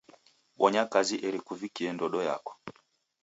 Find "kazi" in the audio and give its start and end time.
0.93-1.15